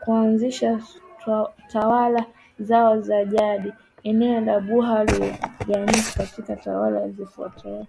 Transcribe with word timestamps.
Kuanzisha 0.00 0.80
tawala 1.68 2.24
zao 2.58 3.00
za 3.00 3.24
jadi 3.24 3.72
eneo 4.02 4.40
la 4.40 4.60
buha 4.60 5.04
liligawanyika 5.04 6.12
katika 6.16 6.56
tawala 6.56 7.08
zifuatazo 7.08 7.86